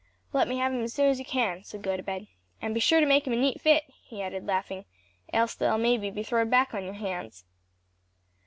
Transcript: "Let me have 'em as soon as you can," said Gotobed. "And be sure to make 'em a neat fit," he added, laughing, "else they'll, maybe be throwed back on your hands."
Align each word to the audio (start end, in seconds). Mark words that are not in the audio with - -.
"Let 0.33 0.47
me 0.47 0.57
have 0.57 0.73
'em 0.73 0.81
as 0.83 0.91
soon 0.93 1.09
as 1.09 1.19
you 1.19 1.25
can," 1.25 1.63
said 1.63 1.83
Gotobed. 1.83 2.25
"And 2.59 2.73
be 2.73 2.79
sure 2.79 2.99
to 2.99 3.05
make 3.05 3.27
'em 3.27 3.33
a 3.33 3.35
neat 3.35 3.61
fit," 3.61 3.83
he 4.03 4.23
added, 4.23 4.47
laughing, 4.47 4.85
"else 5.31 5.53
they'll, 5.53 5.77
maybe 5.77 6.09
be 6.09 6.23
throwed 6.23 6.49
back 6.49 6.73
on 6.73 6.85
your 6.85 6.95
hands." 6.95 7.45